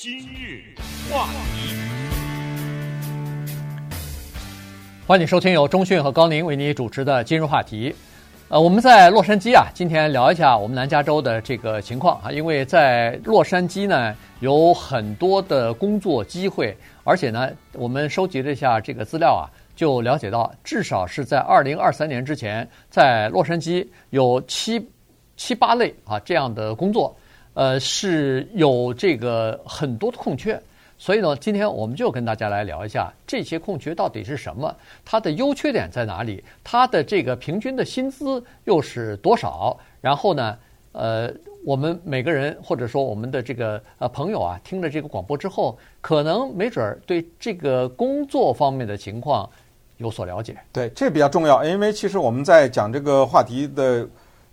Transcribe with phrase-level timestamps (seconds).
[0.00, 0.62] 今日
[1.10, 1.74] 话题，
[5.08, 7.92] 欢迎收听由中讯和高宁为你主持的今日话题。
[8.46, 24.80] 呃，我们在洛杉矶啊，今天聊一下我们南加州的这个情况啊，因为在洛杉矶呢有很多的工作机会，而且呢，我们收集了一下这个资料啊，就了解到，至少是在二零二三年之前，在洛杉矶有七
[25.36, 27.16] 七八类啊这样的工作。
[27.54, 30.60] 呃，是有这个很多的空缺，
[30.96, 34.74] 所以呢，今天我们就跟大家来聊一下这些空缺到底是什么，
[35.04, 39.76] 它的优缺点在哪里，它的这个平均的薪资又是多少？
[40.00, 40.56] 然后呢，
[40.92, 41.32] 呃，
[41.64, 49.48] 我们每个人或者说我们的这个呃朋友啊，听了这个广播之后，可能没准儿对这个工作方面的情况
[49.96, 50.56] 有所了解。
[50.72, 54.06] 对，这比较重要，因为其实我们在讲这个话题的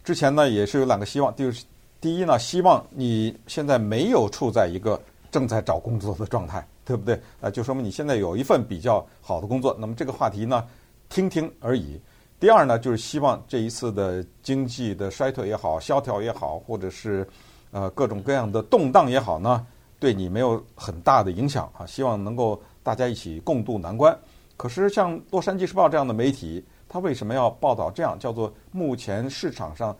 [0.03, 1.63] 之前呢，也是有两个希望，就是。
[2.05, 5.01] 第一呢，希望你现在没有处在一个
[5.31, 7.19] 正在找工作的状态，对不对？
[7.41, 9.75] 呃，就说明你现在有一份比较好的工作。
[9.79, 10.63] 那么这个话题呢，
[11.09, 11.99] 听听而已。
[12.39, 17.27] 第二呢，就是希望这一次的经济的衰退也好、萧条也好，或者是
[17.71, 19.65] 呃各种各样的动荡也好呢，
[19.99, 21.87] 对你没有很大的影响啊。
[21.87, 24.15] 希望能够大家一起共度难关。
[24.55, 29.97] 可是像《洛杉矶时报》这样的媒体，它为什么要报道这样叫做目前市场上？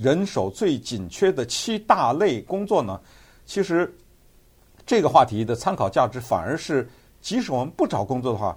[0.00, 3.00] 人手最紧缺的七大类工作呢？
[3.44, 3.92] 其实
[4.86, 6.88] 这个话题的参考价值反而是，
[7.20, 8.56] 即使我们不找工作的话，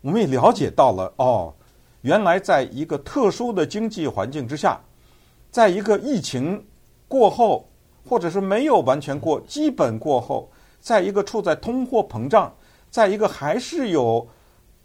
[0.00, 1.52] 我们也了解到了哦，
[2.00, 4.80] 原来在一个特殊的经济环境之下，
[5.50, 6.64] 在一个疫情
[7.06, 7.68] 过后，
[8.08, 12.50] 或者是没有完全过，基本过后，在一个处在通货膨胀，
[12.88, 14.26] 在一个还是有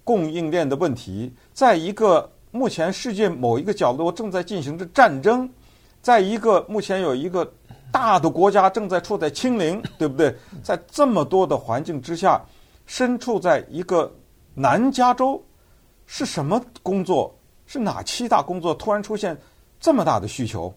[0.03, 5.49] 供应链的问题，在一个目前世界某一个角落正在进行着战争。
[6.03, 7.49] 在一个目前有一个
[7.89, 10.35] 大的国家正在处在清零， 对不对？
[10.61, 12.41] 在这么多的环境之下，
[12.85, 14.13] 身处在一个
[14.53, 15.41] 南加州，
[16.05, 17.33] 是什么工作？
[17.65, 19.35] 是哪七大工作突然出现
[19.79, 20.71] 这么大的需求？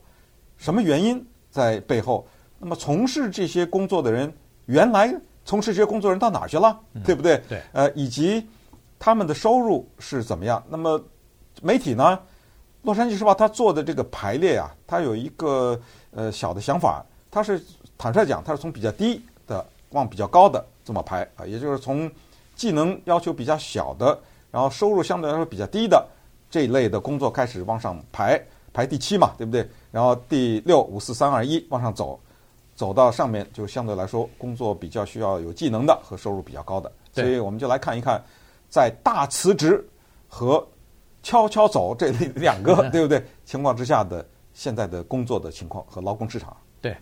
[0.57, 2.25] 什么原因在背后？
[2.61, 4.33] 那么从事这些工作的人，
[4.67, 5.13] 原来
[5.45, 6.79] 从事这些工作人到哪去了？
[7.05, 7.43] 对不对？
[7.49, 7.61] 对。
[7.73, 8.47] 呃，以及
[8.99, 10.63] 他们的收入是怎么样？
[10.69, 11.05] 那么
[11.61, 12.17] 媒体呢？
[12.83, 15.79] 洛杉矶时报他做的这个排列啊，他有一个
[16.13, 17.61] 呃小的想法，他是
[17.99, 22.11] 坦率讲，他是从比较低的往比较高的这么排啊，也就是从
[22.55, 24.19] 技能要求比较小的，
[24.51, 26.07] 然后收入相对来说比较低的
[26.49, 28.41] 这一类的工作开始往上排，
[28.73, 29.69] 排第七嘛，对不对？
[29.91, 32.19] 然后第六五四三二一往上走，
[32.75, 38.23] 走到上面就相对来说工作比较需要有技能的和收入比较高的，所以我们就来看一看，
[38.69, 39.85] 在大辞职
[40.29, 40.65] 和
[41.27, 43.21] 悄悄走这两个 对不对？
[43.45, 46.57] 情况之下的现在的工作的情况和劳工市场。
[46.81, 46.97] 对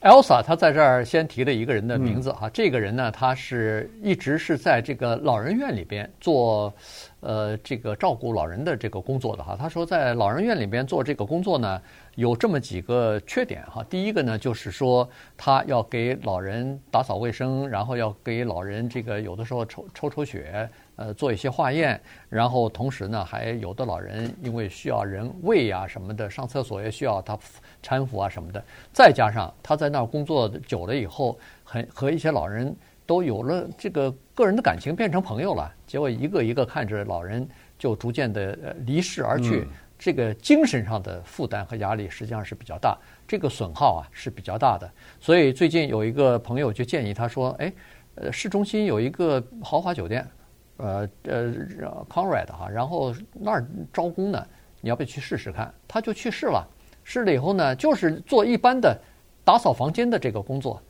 [0.00, 6.74] ，Elsa 他在这儿先提了一个人的名字哈，这个人呢，他是一直是在这个老人院里边做
[7.20, 9.56] 呃这个照顾老人的这个工作的哈。
[9.56, 11.80] 他说在老人院里边做这个工作呢，
[12.16, 13.84] 有这么几个缺点哈。
[13.90, 20.68] 第一个呢，就是说他要给老人打扫卫生，然后要给老人这个有的时候抽抽抽血。
[20.96, 27.36] 呃，做一些化验，然后同时呢，还有的老人因为需要人喂啊什么的，上厕所也需要他
[27.82, 28.62] 搀扶啊什么的。
[28.92, 32.72] 再加上他在那儿工作久了以后，很和一些老人
[33.04, 35.68] 都有了这个个人的感情，变成朋友了。
[35.84, 37.44] 结果一个一个看着老人
[37.76, 38.54] 就逐渐的
[38.86, 39.66] 离世而去，
[40.04, 42.94] 这个精神上的负担和压力实际上是比较大，
[43.26, 44.86] 这个损耗啊是比较大的。
[45.18, 47.72] 所以最近有一个朋友就建议他说：“哎，
[48.16, 50.22] 呃，市中心有一个豪华酒店。”
[50.76, 51.54] 呃呃
[52.06, 54.46] ，Conrad 哈，然后那儿招工呢，
[54.82, 55.72] 你要不要去试试看？
[55.88, 56.68] 他就去试了，
[57.02, 59.00] 试了以后呢，就是做一般的
[59.42, 60.82] 打扫房间的这个工作，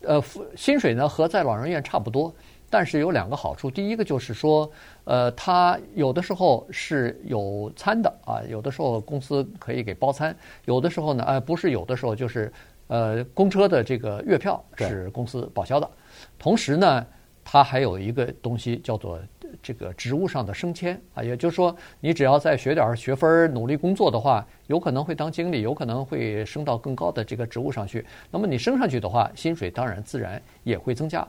[0.00, 0.22] 呃，
[0.54, 2.34] 薪水呢和在老人院差不多，
[2.70, 4.70] 但是有两个好处，第一个就是说，
[5.04, 12.50] 呃，它有的时候是有餐的啊，有的时候公司可以给包餐，有的时候呢，呃，不是有的时候就是，
[12.86, 15.90] 呃，公车的这个月票是公司报销的，
[16.38, 17.04] 同时呢。
[17.42, 19.18] 它还有一个东西叫做
[19.62, 28.06] 这个职务上的升迁啊，也就是说，你只要再学点学分，努力工作的话，有可能会当经理，有可能会升到更高的这个职务上去。
[28.30, 31.26] 那么你升上去的话，薪水当然自然也会增加，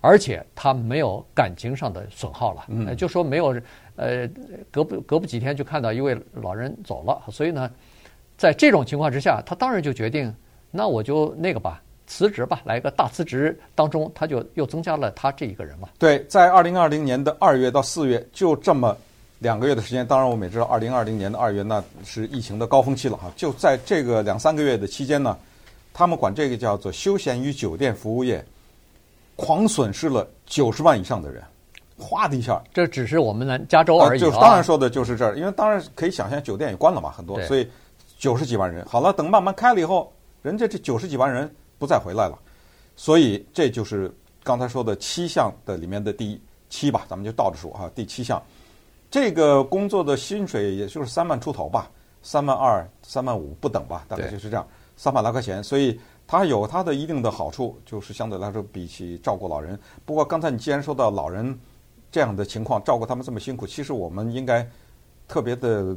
[0.00, 2.64] 而且他没有感情上的损耗了。
[2.68, 3.54] 嗯，就说没有
[3.96, 4.28] 呃，
[4.70, 7.70] 隔不隔不几天就看到一位老人走了，所以呢，
[8.36, 10.34] 在这种情况之下，他当然就决定，
[10.70, 11.82] 那我就那个吧。
[12.08, 15.88] 辞职吧，来个大辞职当中，他就又增加了他这一个人嘛。
[15.98, 18.96] 对，在二零二零年的二月到四月，就这么
[19.40, 20.06] 两个月的时间。
[20.06, 23.28] 当然，我们也知道，二零二零年的二月那是疫情的高峰期了哈。
[23.34, 25.36] 就在这个两三个月的期间呢，
[25.92, 28.44] 他们管这个叫做休闲与酒店服务业，
[29.36, 31.42] 狂损失了九十万以上的人，
[31.98, 32.62] 哗的一下。
[32.72, 37.68] 这只是我们南加州而已、就是当然说的就是这儿，因为当然可以想象，酒店也关了嘛，很多，所以
[38.18, 38.84] 九十几万人。
[38.86, 40.12] 好了，等慢慢开了以后，
[40.42, 42.38] 人家这九十几万人不再回来了，
[42.96, 44.12] 所以这就是
[44.42, 46.40] 刚才说的七项的里面的第
[46.70, 48.42] 七吧，咱们就倒着数啊，第七项。
[49.10, 51.90] 这个工作的薪水也就是三万出头吧，
[52.22, 54.66] 三万二、三万五不等吧，大概就是这样，
[54.96, 55.62] 三万来块钱。
[55.62, 59.78] 所以它有它的一定的好处，就是相对来说比起照顾老人。
[60.04, 61.58] 不过刚才你既然说到老人
[62.10, 64.66] 这样的情况，照顾他们这么辛苦，其实我们应该
[65.28, 65.96] 特别的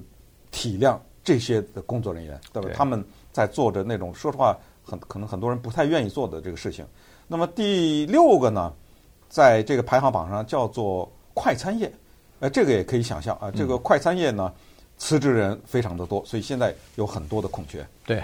[0.51, 2.69] 体谅这些的工作人员，对吧？
[2.69, 6.85] 对他们在做着那种说实话很可能很多人不太愿意做的这个事情。
[7.27, 8.73] 那么第六个呢，
[9.29, 11.91] 在这个排行榜上叫做快餐业。
[12.41, 14.53] 呃，这个也可以想象啊，这个快餐业呢，
[14.97, 17.85] 辞职人非常的多，所以现在有很多的空缺。
[18.05, 18.23] 对，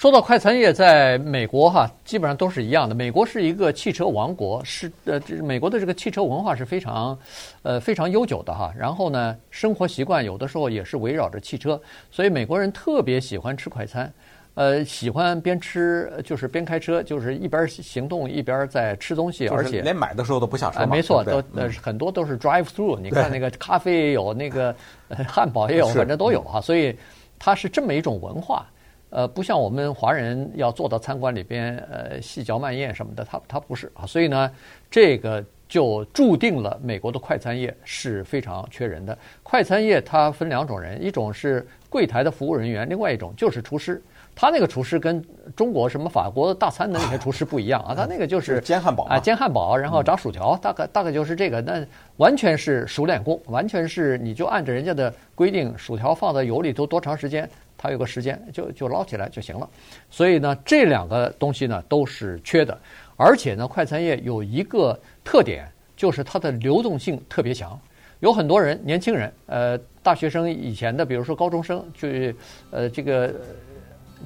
[0.00, 2.94] 说到快餐业，在美国哈，基本上都是一样的。
[2.94, 7.18] 美国是一个汽车王国，是呃，美国的这个汽车文化是非常，
[7.60, 8.72] 呃，非常悠久的哈。
[8.74, 11.78] 然后呢，生活习惯有的时候也是围绕着汽车，
[12.10, 14.10] 所以美国人特别喜欢吃快餐。
[14.54, 20.86] 呃，喜欢边吃就是边开车，就是一边行动一边在吃东西，而且连买的时候都不下车。
[20.86, 22.98] 没错，都呃很多都是 drive through。
[22.98, 24.74] 你看那个咖啡也有，那个
[25.28, 26.58] 汉堡也有，反正都有哈。
[26.58, 26.96] 所以
[27.38, 28.66] 它是这么一种文化。
[29.10, 34.06] 呃，不像我们华人要坐到餐馆里边呃细嚼慢咽什么的，他他不是啊。
[34.06, 34.50] 所以呢，
[34.90, 39.16] 这个就注定了美国的快餐业是非常缺人的。
[39.42, 44.02] 快餐业它分两种人，一种是柜台的服务人员，另外一种就是厨师。
[44.32, 45.22] 他那个厨师跟
[45.54, 51.84] 中国什么法国大餐的那些厨师不一样啊，他那个就是煎汉堡啊，煎汉堡，然后炸薯条，大概大概就是这个，那
[52.16, 57.46] 完全是熟练工，完全是你就按照人家的规定，薯条放在油里头多长时间，
[57.82, 59.66] 它有个时间就就捞起来就行了。
[60.10, 62.78] 所以呢，这两个东西呢都是缺的，
[63.16, 65.66] 而且呢，快餐业有一个特点，
[65.96, 67.80] 就是它的流动性特别强，
[68.18, 72.36] 有很多人年轻人，呃，大学生以前的，比如说高中生去，
[72.70, 73.34] 呃，这个。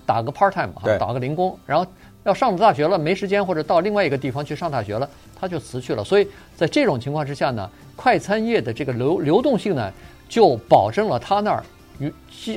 [0.04, 1.86] 打个 part time 哈，打个零工，然后
[2.24, 5.08] 要上了大学了没时间，或者到另外一个地方去上大学了，
[5.38, 6.02] 他就辞去了。
[6.02, 9.92] 所以在这种情况之下呢，快餐业的这个流流动性呢，
[10.28, 11.73] 就保证了他那儿与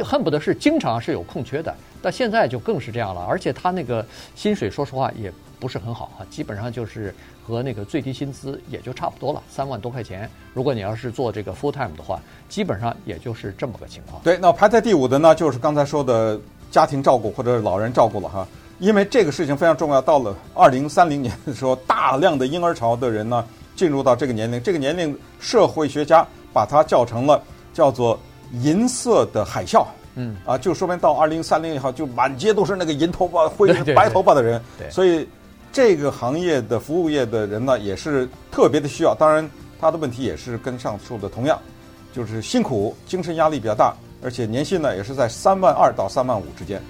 [0.03, 1.73] 恨不得是经常是有空缺的。
[2.01, 4.05] 但现在就更是这样了，而且他那个
[4.35, 7.13] 薪水说实话也不是很好啊，基本上就是
[7.45, 10.29] 和那个最低薪资也就差不多了，三万多块钱。
[10.53, 14.21] 如果你要是做这个 full time 的话，基本上也就是这么个情况。
[14.23, 16.39] 对，那排在第五的呢，就是刚才说的。
[16.69, 18.45] 家庭照顾或者老人照顾了哈，
[18.77, 20.01] 因为这个事情非常重要。
[20.01, 23.43] 到了二零三零年的时候，大量的婴儿潮的人呢
[23.73, 27.41] 进入到这个年龄，这个年龄社会学家把它叫成了
[27.73, 28.19] 叫做
[28.53, 29.85] “银色的海啸”。
[30.19, 34.59] 嗯啊，就说明到二零三零以后，就满街都是那个银头发、灰 白头发的人。
[34.77, 35.27] 对，所以
[35.71, 39.13] 这个行业的服务业的人呢，也是特别的需要。
[39.13, 39.47] 当然，
[39.79, 41.59] 他的问题也是跟上述的同样，
[42.11, 43.93] 就是辛苦，精神压力比较大。
[44.23, 46.81] 而且年薪呢也是在三万二到三万五之间。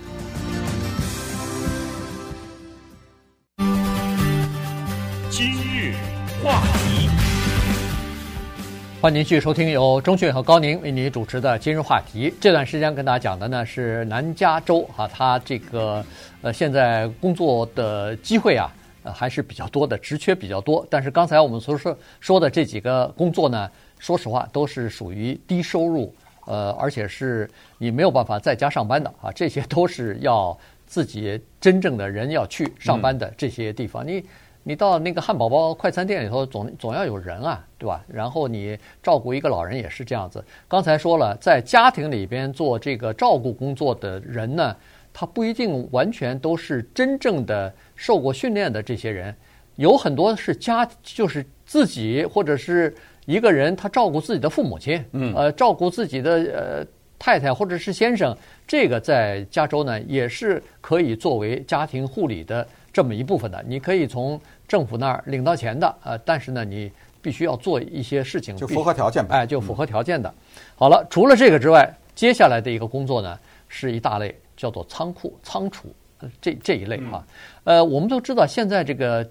[8.99, 12.31] 欢迎您继续收听由钟迅和高宁为您主持的《今日话题》。
[12.41, 16.03] 这段时间跟大家讲的呢是南加州啊，他这个
[16.41, 18.73] 呃现在工作的机会啊
[19.03, 20.83] 呃还是比较多的，职缺比较多。
[20.89, 26.11] 但是刚才我们所说说的这几个工作呢，说实话都是属于低收入。
[26.45, 34.07] 呃，而且是你没有办法在家上班的啊，这些都是要自己真正的人要去上班的这些地方。
[34.07, 34.23] 你
[34.67, 38.03] 你到那个汉堡包快餐店里头，总总要有人啊，对吧？
[38.05, 40.43] 然后你照顾一个老人也是这样子。
[40.67, 44.75] 刚才说了，在家庭里边做这个照顾工作的人呢，
[45.13, 49.33] 他不一定完全都是真正的受过训练的这些人，
[49.77, 52.93] 有很多是家就是自己或者是。
[53.25, 56.87] 一个人他照顾自己的父母亲，嗯，呃，照顾自己的呃
[57.19, 58.33] 太太或者是先生，
[58.65, 62.65] 这个在加州呢也是可以作为家庭护理的
[62.97, 63.63] 这么一部分的。
[63.67, 70.33] 你可以从政府那儿领到钱的，呃，但是呢，你必须要做一些事情，就符合条件吧，哎，就符合条件的。
[70.75, 73.37] 好了，除了这个之外，接下来的一个工作呢
[73.67, 75.93] 是一大类，叫做仓库仓储
[76.41, 77.23] 这这一类啊。
[77.65, 79.23] 呃，我们都知道现在这个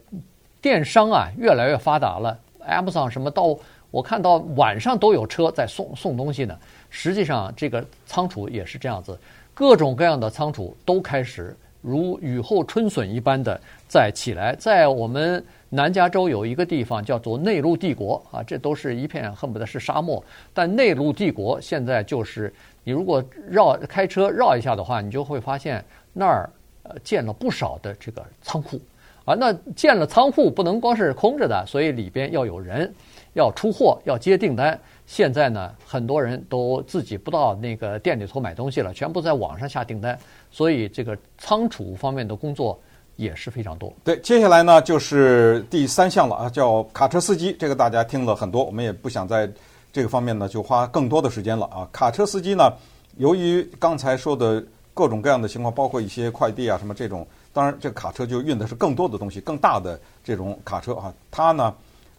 [0.63, 3.59] 电商啊越来越发达了，Amazon 什么到。
[3.91, 6.57] 我看到晚上都有车在送送东西呢。
[6.91, 9.19] 实际上，这个仓储也是这样子，
[9.55, 11.57] 各种各样的仓储都开始
[11.87, 14.57] 如雨后春笋一般的在起来。
[14.59, 20.23] 在我们南加州有一个地方叫做内陆帝国啊，这都是一片恨不得是沙漠。
[20.53, 22.53] 但内陆帝国现在就是，
[22.83, 26.51] 你如果绕开车绕一下的话，你就会发现那儿
[26.83, 28.81] 呃建了不少的这个仓库。
[29.25, 29.35] 啊。
[29.35, 32.93] 那建了仓库不能光是空着的，所以里边要有人，
[33.35, 34.77] 要出货，要接订单。
[35.07, 40.19] 现在呢，很多人都自己不到那个店里头买东西了，全部在网上下订单，
[40.51, 42.77] 所以这个仓储方面的工作
[43.15, 43.93] 也是非常多。
[44.03, 47.55] 对，接下来呢就是第三项了啊，叫卡车司机。
[47.57, 49.49] 这个大家听了很多，我们也不想在
[49.93, 51.89] 这个方面呢就花更多的时间了啊。
[51.93, 52.69] 卡车司机呢，
[53.17, 54.61] 由于刚才说的
[54.93, 61.73] 各种各样的情况，包括一些快递啊什么这种，当然这个卡车就运的是更多的东西，更大的这种卡车啊，它呢。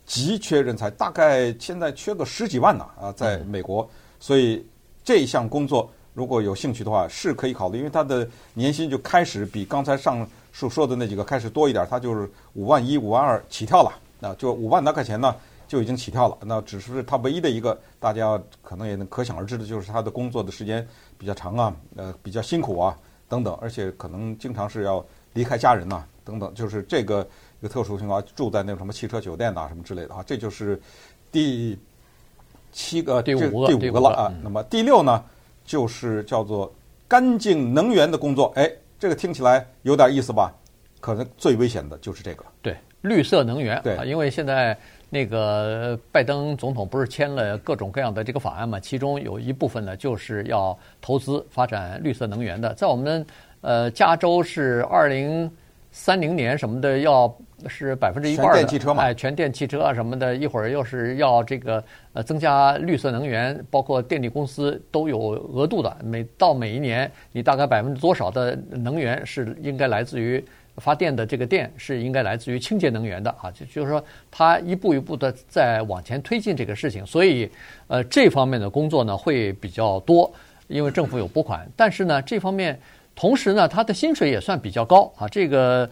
[0.07, 3.87] 急缺人才，大概现在缺个十几万呢啊，在美国，
[4.21, 4.65] 所以
[5.03, 15.35] 这项工作如果有兴趣的话，是可以考虑，因为他的年薪就开始比刚才上述说的那几个开始多一点，他就是五万一、五万二起跳了那，就五万多块钱呢
[15.67, 16.37] 就已经起跳了。
[16.41, 20.87] 那只是他唯一的一个，大家可能也能可想而知的，就是他的工作的时间
[21.17, 22.97] 比较长啊，呃，比较辛苦啊
[23.27, 27.27] 等等，而且可能经常是要离开家人呐等等，就是这个。
[27.59, 30.79] 一个特殊情况，住在那个什么汽车酒店呐、啊，什么之类的啊，这就是
[31.31, 31.75] 第
[32.71, 34.33] 七个、第五个、第五个了啊。
[34.43, 35.23] 那么第六呢，
[35.65, 36.71] 就是叫做
[37.07, 38.53] 干净能源的工作。
[38.55, 40.53] 哎，这个听起来有点意思吧？
[40.99, 42.45] 可能最危险的就是这个。
[42.61, 43.81] 对，绿色能源。
[43.81, 44.77] 对，因为现在
[45.09, 52.71] 那个拜登总统不是签了各种各样的这个法案嘛，其中有一部分呢，就是要投资发展绿色能源的。
[52.75, 53.25] 在我们
[53.61, 55.51] 呃加州是二零
[55.91, 57.35] 三零年什么的要。
[57.67, 61.83] 是百分之一半的，哎，全电汽车啊什么的，一会儿又是要这个
[62.13, 65.97] 呃增加绿色能源，包括电力公司都有额度的。
[66.03, 70.43] 每到每一年，你大概百分之多少的能源是应该来自于
[70.75, 73.49] 发电的这个电是应该来自于清洁能源的啊？
[73.49, 77.49] 就就是说，它一步一步的在往前推进这个事情，所以
[77.87, 80.31] 呃这方面的工作呢会比较多，
[80.67, 82.79] 因为政府有拨款，但是呢这方面
[83.15, 85.89] 同时呢他的薪水也算比较高啊，这个。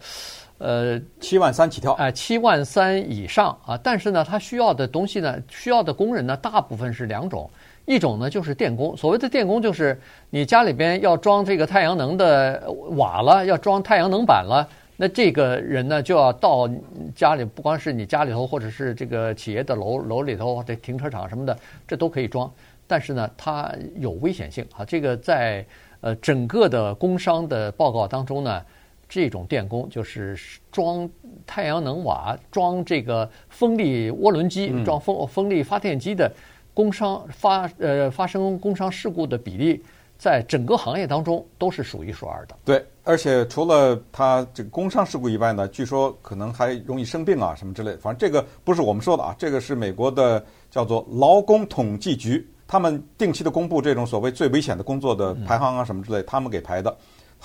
[0.58, 3.78] 呃，七万三起跳，哎，七万三以上啊！
[3.82, 7.50] 但是呢，他需要的东西呢，需要的工人呢，大部分是两种，
[7.84, 8.96] 一种呢就是电工。
[8.96, 16.66] 所谓的电工，就是你家里边要装这个太阳能的瓦了，要装太阳能板了，那这个人呢就要到
[17.14, 21.54] 家里，不光是你家里头，或者是这个企业的楼楼里头，这停车场什么的，
[21.86, 22.50] 这都可以装。
[22.86, 24.82] 但是呢，它有危险性啊！
[24.86, 25.62] 这个在
[26.00, 28.62] 呃整个的工商的报告当中呢。
[29.08, 30.36] 这种电工就是
[30.72, 31.08] 装
[31.46, 36.32] 太阳能瓦、装这个风力涡轮机、装风风力发电机的
[36.74, 39.82] 工伤发呃发生工伤事故的比例，
[40.18, 42.56] 在整个行业当中都是数一数二的。
[42.64, 47.98] 对，而且除了他这个工伤事故以外呢，据说可能还容易生病啊什么之类的。
[47.98, 56.94] 反正这个不是我们说的啊，这个是美国的叫做劳工统计局，他们定期的公布这种所谓最危险的工作的排行啊什么之类，他们给排的。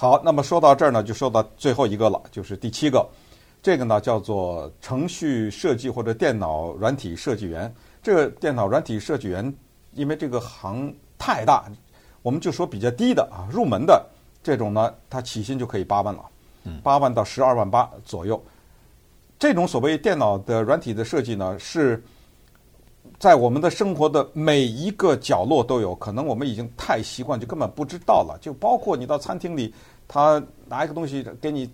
[0.01, 3.07] 好，那么说到这儿呢，就说到最后一个了，就是第七个，
[3.61, 7.71] 这个呢叫做程序设计或者电脑软体设计员。
[8.01, 9.55] 这个电脑软体设计员，
[9.93, 11.65] 因为这个行太大，
[12.23, 14.03] 我们就说比较低的啊，入门的
[14.41, 16.25] 这种呢，它起薪就可以八万了，
[16.81, 18.43] 八万到十二万八左右。
[19.37, 22.03] 这种所谓电脑的软体的设计呢，是。
[23.21, 28.35] 在我们的生活的每一个角落都有，可能我们已经太习惯，就根本不知道了。
[28.41, 29.71] 就包括你到餐厅里，
[30.07, 31.71] 他拿一个东西给你，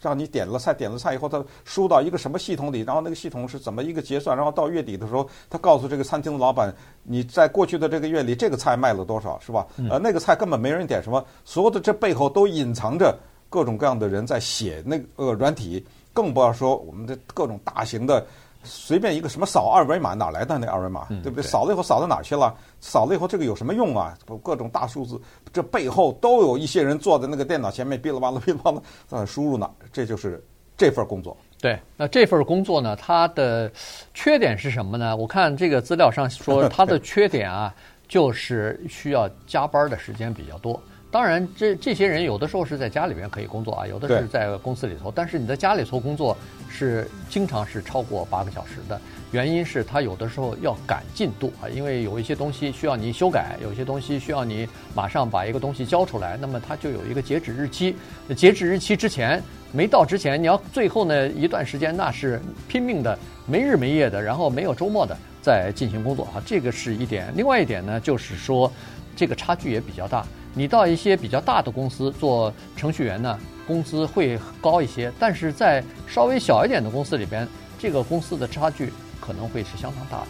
[0.00, 9.66] 让你点了菜，点了菜以后，他输到一个什么系统里，然后那个系统是怎么一个结算，然后到月底的时候，他告诉这个餐厅的老板，你在过去的这个月里，这个菜卖了多少，是吧？
[9.90, 13.14] 呃，那个菜根本没人点什么，所有的这背后都隐藏着
[13.50, 18.26] 各种各样的人在写那个软体，更不要说我们的各种大型的。
[18.68, 21.42] 随便一个什么扫二维码哪来的那二维码，对不对？
[21.42, 22.54] 扫了以后扫到哪儿去了？
[22.80, 24.16] 扫了以后这个有什么用啊？
[24.42, 25.20] 各种大数字，
[25.52, 29.68] 这背后都有一些人坐在那个电脑前面，哔哩吧啦 哔哩吧啦在输入呢。
[29.90, 30.44] 这就是
[30.76, 31.36] 这份工作。
[31.60, 33.72] 对，那这份工作呢，它的
[34.14, 35.16] 缺点是什么呢？
[35.16, 37.74] 我看这个资料上说， 它的缺点啊，
[38.06, 40.80] 就是需要加班的时间比较多。
[41.10, 45.10] 当然，这这些人有的时候是在家里面可以工作啊，有的是在公司里头。
[45.10, 46.36] 但是你在家里头工作
[46.68, 49.00] 是经常是超过八个小时的，
[49.30, 57.96] 原因是他有的时候要赶进度啊，因为有一些东西需要你修改，有些东西需要你马上把一个东西交出来，那么它就有一个截止日期。
[58.36, 62.38] 截止日期之前没到之前，你要最后呢一段时间那是
[62.68, 67.32] 拼命的，没日没夜的，然后没有周末的在进行工作啊，这个是一点。
[67.34, 68.70] 另外一点呢，就是说
[69.16, 70.22] 这个差距也比较大。
[70.58, 77.46] 你到一些比较大的公司做程序员呢，工资会高一些，但是在稍微小一点的公司里边，
[77.78, 80.26] 这个公司的差距可能会是相当大的。